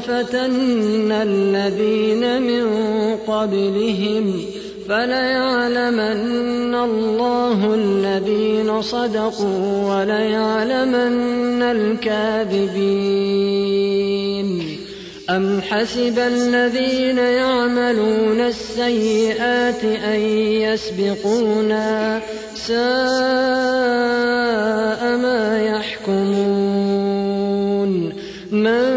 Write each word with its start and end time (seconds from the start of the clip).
فتنا 0.00 1.22
الذين 1.22 2.42
من 2.42 2.66
قبلهم 3.16 4.44
فليعلمن 4.88 6.74
الله 6.74 7.74
الذين 7.74 8.82
صدقوا 8.82 9.94
وليعلمن 9.94 11.62
الكاذبين. 11.62 13.04
أم 15.30 15.60
حسب 15.60 16.18
الذين 16.18 17.18
يعملون 17.18 18.40
السيئات 18.40 19.84
أن 19.84 20.20
يسبقونا 20.66 22.20
ساء 22.54 22.76
ما 25.16 25.62
يحكمون. 25.62 26.94
من 28.52 28.93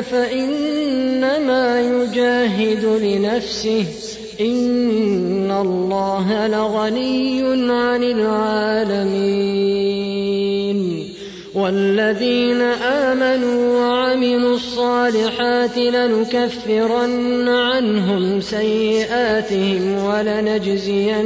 فإنما 0.00 1.80
يجاهد 1.80 2.84
لنفسه. 2.84 3.84
إن 4.40 5.50
الله 5.50 6.46
لغني 6.46 7.42
عن 7.72 8.02
العالمين. 8.02 9.56
والذين 11.56 12.60
آمنوا 12.82 13.80
وعملوا 13.80 14.54
الصالحات 14.54 15.78
لنكفرن 15.78 17.48
عنهم 17.48 18.40
سيئاتهم 18.40 20.04
ولنجزينهم 20.04 21.16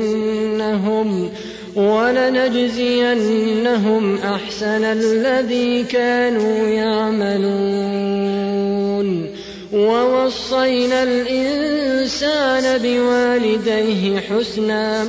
ولنجزينهم 1.77 2.99
أحسن 4.19 4.85
الذي 4.85 5.83
كانوا 5.83 6.69
يعملون. 6.69 8.11
ووصينا 9.73 11.03
الإنسان 11.03 12.79
بوالديه 12.79 14.21
حسنا 14.21 15.09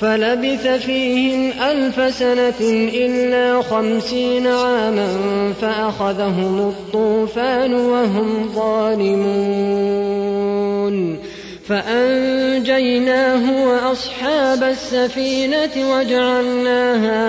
فلبث 0.00 0.66
فيهم 0.66 1.52
ألف 1.62 2.14
سنة 2.14 2.60
إلا 2.94 3.62
خمسين 3.62 4.46
عاما 4.46 5.08
فأخذهم 5.60 6.68
الطوفان 6.68 7.74
وهم 7.74 8.48
ظالمون. 8.54 9.76
فأنجيناه 11.68 13.66
وأصحاب 13.68 14.62
السفينة 14.62 15.96
وجعلناها 15.96 17.20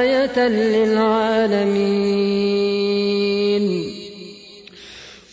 آية 0.00 0.48
للعالمين. 0.48 1.96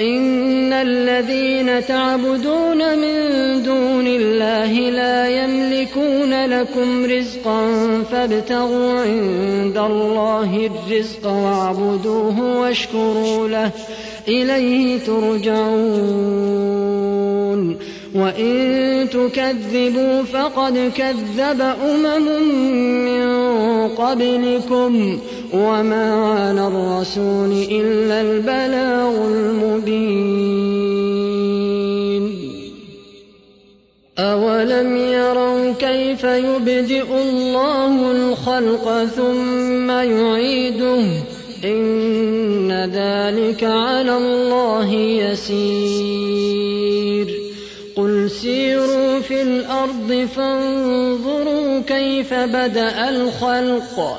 إن 0.00 0.72
الذين 0.72 1.86
تعبدون 1.86 2.98
من 2.98 3.14
دون 3.62 4.06
الله 4.06 4.72
لا 4.72 5.44
يملكون 5.44 6.46
لكم 6.46 7.04
رزقا 7.04 7.68
فابتغوا 8.12 9.00
عند 9.00 9.78
الله 9.78 10.70
الرزق 10.70 11.26
واعبدوه 11.26 12.60
واشكروا 12.60 13.48
له 13.48 13.70
إليه 14.28 14.98
ترجعون. 14.98 15.64
وإن 18.14 19.08
تكذبوا 19.10 20.22
فقد 20.22 20.92
كذب 20.96 21.60
أمم 21.60 22.26
من 23.04 23.24
قبلكم. 23.88 25.18
وما 25.54 26.12
على 26.14 26.66
الرسول 26.66 27.52
إلا 27.70 28.20
البلاغ. 28.20 28.93
المبين 29.88 31.64
أولم 34.18 34.96
يروا 34.96 35.72
كيف 35.72 36.24
يبدئ 36.24 37.06
الله 37.22 38.12
الخلق 38.12 39.04
ثم 39.04 39.90
يعيده 39.90 41.04
إن 41.64 42.72
ذلك 42.72 43.64
على 43.64 44.16
الله 44.16 44.92
يسير 44.94 46.24
قل 47.96 48.30
سيروا 48.30 49.20
في 49.20 49.42
الأرض 49.42 50.28
فانظروا 50.36 51.80
كيف 51.80 52.34
بدأ 52.34 53.08
الخلق 53.08 54.18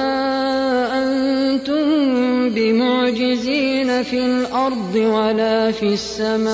بمعجزين 3.11 4.03
في 4.03 4.25
الأرض 4.25 4.95
ولا 4.95 5.71
في 5.71 5.93
السماء 5.93 6.51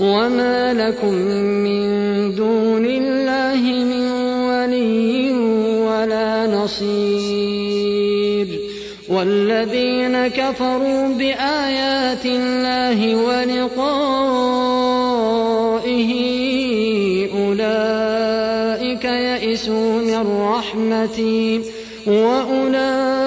وما 0.00 0.74
لكم 0.74 1.14
من 1.64 2.34
دون 2.34 2.86
الله 2.86 3.60
من 3.84 4.10
ولي 4.48 5.32
ولا 5.80 6.46
نصير 6.46 7.78
والذين 9.08 10.28
كفروا 10.28 11.08
بآيات 11.08 12.26
الله 12.26 13.16
ولقائه 13.16 14.08
أولئك 17.34 19.04
يئسوا 19.04 20.02
من 20.02 20.40
رحمتي 20.40 21.62
وأولئك 22.06 23.17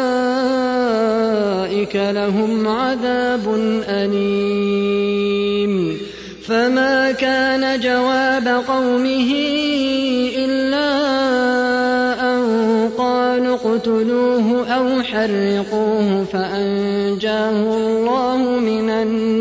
لهم 1.95 2.67
عذاب 2.67 3.41
أليم. 3.87 5.31
فما 6.47 7.11
كان 7.11 7.79
جواب 7.79 8.63
قومه 8.67 9.33
إلا 10.35 10.89
أن 12.33 12.41
قالوا 12.97 13.55
اقتلوه 13.55 14.67
أو 14.67 15.01
حرقوه 15.01 16.25
فأنجاه 16.33 17.77
الله 17.77 18.37
من 18.37 18.89
النار. 18.89 19.40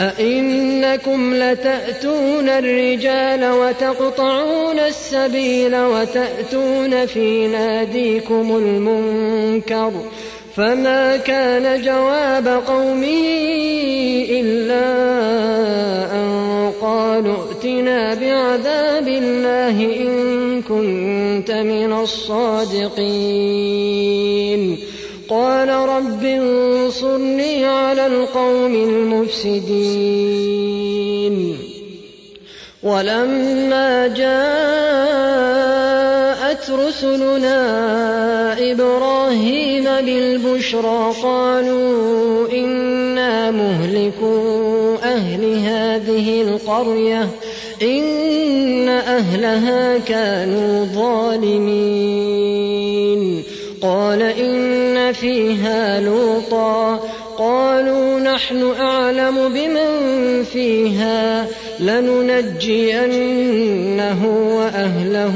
أئنكم 0.00 1.34
لتأتون 1.34 2.48
الرجال 2.48 3.50
وتقطعون 3.50 4.78
السبيل 4.78 5.76
وتأتون 5.76 7.06
في 7.06 7.46
ناديكم 7.46 8.56
المنكر 8.56 9.92
فما 10.56 11.16
كان 11.16 11.82
جواب 11.82 12.62
قومه 12.66 13.26
إلا 14.30 14.86
أن 16.12 16.72
قالوا 16.80 17.36
ائتنا 17.48 18.14
بعذاب 18.14 19.08
الله 19.08 19.70
إن 20.00 20.62
كنت 20.62 21.50
من 21.50 21.92
الصادقين 21.92 22.96
قال 25.28 25.68
رب 25.68 26.24
انصرني 26.24 27.64
على 27.64 28.06
القوم 28.06 28.74
المفسدين. 28.74 30.06
ولما 32.82 34.06
جاءت 34.06 34.26
رسلنا 36.70 37.56
إبراهيم 38.72 39.84
بالبشرى 39.84 41.12
قالوا 41.22 42.48
إنا 42.52 43.50
مهلكو 43.50 44.94
أهل 45.02 45.54
هذه 45.54 46.42
القرية 46.42 47.28
إن 47.82 48.88
أهلها 48.88 49.98
كانوا 49.98 50.84
ظالمين. 50.84 52.55
قال 53.82 54.22
إن 54.22 55.12
فيها 55.12 56.00
لوطا. 56.00 57.00
قالوا 57.38 58.20
نحن 58.20 58.72
أعلم 58.80 59.48
بمن 59.48 60.44
فيها. 60.44 61.46
لننجينه 61.80 62.96
وأهله 64.56 65.34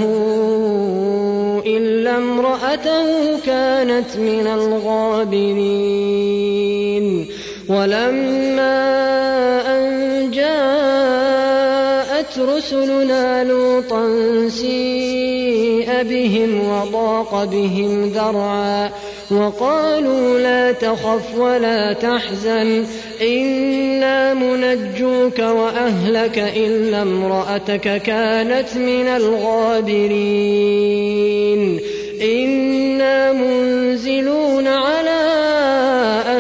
إلا 1.67 2.17
امرأته 2.17 3.39
كانت 3.47 4.17
من 4.17 4.47
الغابرين. 4.47 6.07
ولما 7.69 8.81
أن 9.67 10.31
جاءت 10.31 12.39
رسلنا 12.39 13.45
لوطا 13.45 14.09
سيء 14.49 15.10
بهم 16.03 16.69
وضاق 16.69 17.45
بهم 17.45 18.09
ذرعا 18.09 18.91
وقالوا 19.31 20.39
لا 20.39 20.73
تخف 20.73 21.35
ولا 21.39 21.93
تحزن 21.93 22.87
إنا 23.23 24.35
منجوك 24.35 25.39
وأهلك 25.39 26.39
إلا 26.39 27.03
امرأتك 27.03 28.03
كانت 28.03 28.77
من 28.77 29.07
الغابرين 29.07 30.21
إنا 32.23 33.33
منزلون 33.33 34.67
على 34.67 35.60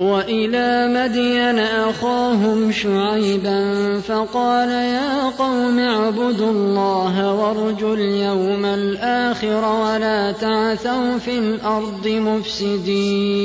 وإلى 0.00 0.88
مدين 0.94 1.58
أخاهم 1.58 2.72
شعيبا 2.72 4.00
فقال 4.00 4.68
يا 4.68 5.28
قوم 5.38 5.78
اعبدوا 5.78 6.50
الله 6.50 7.34
وارجوا 7.34 7.94
اليوم 7.94 8.64
الآخر 8.64 9.64
ولا 9.64 10.32
تعثوا 10.32 11.18
في 11.18 11.38
الأرض 11.38 12.08
مفسدين. 12.08 13.42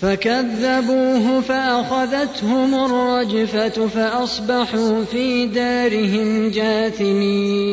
فكذبوه 0.00 1.40
فأخذتهم 1.40 2.74
الرجفة 2.74 3.86
فأصبحوا 3.86 5.04
في 5.04 5.46
دارهم 5.46 6.50
جاثمين. 6.50 7.72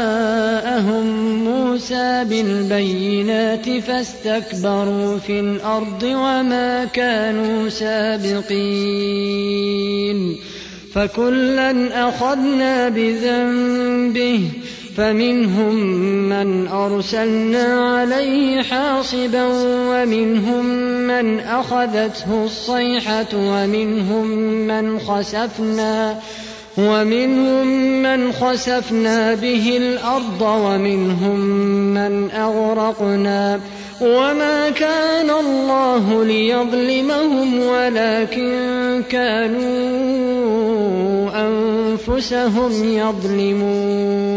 جاءهم 0.00 1.06
موسى 1.44 2.24
بالبينات 2.24 3.70
فاستكبروا 3.70 5.18
في 5.18 5.40
الأرض 5.40 6.02
وما 6.02 6.84
كانوا 6.84 7.68
سابقين 7.68 8.50
فكلا 10.94 12.08
أخذنا 12.08 12.88
بذنبه 12.88 14.40
فمنهم 14.96 15.74
من 16.28 16.68
أرسلنا 16.68 17.64
عليه 17.96 18.62
حاصبا 18.62 19.44
ومنهم 19.90 20.64
من 21.06 21.40
أخذته 21.40 22.44
الصيحة 22.44 23.28
ومنهم 23.34 24.26
من 24.66 24.98
خسفنا 24.98 26.18
ومنهم 26.88 27.66
من 28.02 28.32
خسفنا 28.32 29.34
به 29.34 29.76
الأرض 29.76 30.42
ومنهم 30.42 31.40
من 31.94 32.30
أغرقنا 32.30 33.60
وما 34.00 34.70
كان 34.70 35.30
الله 35.30 36.24
ليظلمهم 36.24 37.58
ولكن 37.62 39.02
كانوا 39.10 39.70
أنفسهم 41.46 42.72
يظلمون. 42.98 44.30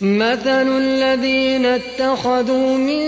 مثل 0.00 0.68
الذين 0.78 1.66
اتخذوا 1.66 2.76
من 2.76 3.02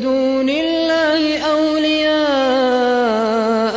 دون 0.00 0.50
الله 0.50 1.38
أولياء 1.38 2.73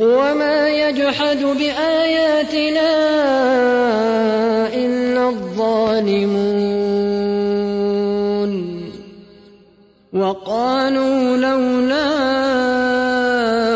وما 0.00 0.68
يجحد 0.68 1.44
بآياتنا 1.44 2.90
إلا 4.74 5.28
الظالمون. 5.28 6.74
وقالوا 10.12 11.36
لولا 11.36 12.08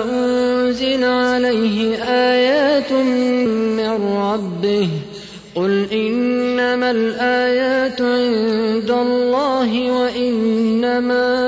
أنزل 0.04 1.04
عليه 1.04 2.02
آيات 2.04 2.92
من 2.92 4.16
ربه. 4.16 4.88
قل 5.54 5.86
إنما 5.92 6.90
الآيات 6.90 8.00
عند 8.00 8.90
الله 8.90 9.90
وإنما 9.92 11.47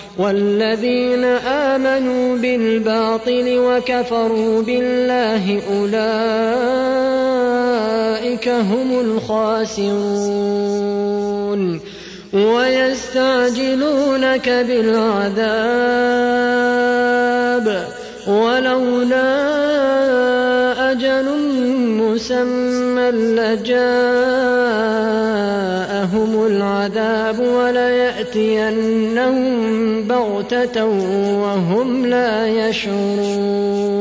والذين 0.21 1.23
آمنوا 1.45 2.37
بالباطل 2.37 3.57
وكفروا 3.59 4.61
بالله 4.61 5.61
أولئك 5.73 6.61
هم 8.49 8.99
الخاسرون 8.99 10.41
ويستعجلونك 12.33 13.29
بالعذاب 14.49 15.81
ولولا 18.27 19.51
أجل 20.91 21.25
مسمى 22.01 23.09
العذاب 26.47 27.39
وليأتينهم 27.39 29.37
بغتة 30.03 30.85
وهم 31.41 32.05
لا 32.05 32.47
يشعرون. 32.67 33.91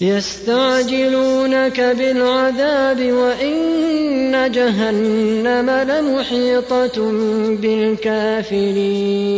يستعجلونك 0.00 1.80
بالعذاب 1.80 3.12
وإن 3.12 4.52
جهنم 4.52 5.70
لمحيطة 5.70 7.10
بالكافرين. 7.62 9.32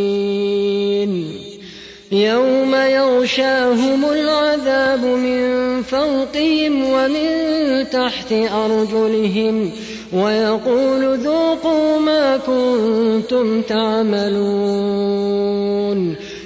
يوم 2.11 2.75
يغشاهم 2.75 4.05
العذاب 4.05 5.05
من 5.05 5.81
فوقهم 5.81 6.83
ومن 6.89 7.89
تحت 7.91 8.31
أرجلهم 8.31 9.71
ويقول 10.15 11.17
ذوقوا 11.17 11.99
ما 11.99 12.37
كنتم 12.37 13.61
تعملون. 13.61 14.35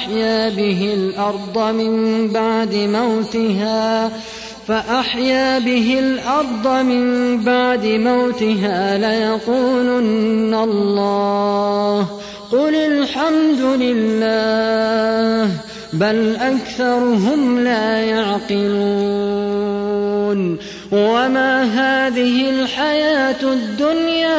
فأحيا 0.00 0.48
به 0.48 0.94
الأرض 0.94 1.58
من 1.74 2.28
بعد 2.28 2.74
موتها 2.74 4.10
فأحيا 4.68 5.58
به 5.58 5.98
الأرض 5.98 6.68
من 6.84 7.36
بعد 7.44 7.86
موتها 7.86 8.98
ليقولن 8.98 10.54
الله 10.54 12.06
قل 12.52 12.74
الحمد 12.74 13.60
لله 13.60 15.50
بل 15.92 16.36
أكثرهم 16.36 17.58
لا 17.64 18.00
يعقلون. 18.00 19.60
وما 20.92 21.62
هذه 21.62 22.50
الحياة 22.50 23.42
الدنيا 23.42 24.36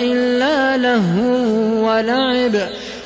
إلا 0.00 0.76
له 0.76 1.16
ولعب. 1.82 2.68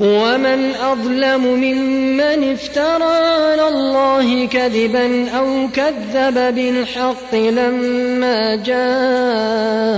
ومن 0.00 0.74
أظلم 0.74 1.46
ممن 1.46 2.52
افترى 2.52 3.02
على 3.02 3.68
الله 3.68 4.46
كذبا 4.46 5.30
أو 5.30 5.68
كذب 5.74 6.54
بالحق 6.54 7.34
لما 7.34 8.56
جاءه 8.56 9.92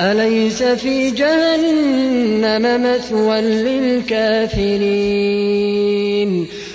أليس 0.00 0.62
في 0.62 1.10
جهنم 1.10 2.82
مثوى 2.82 3.40
للكافرين 3.40 5.02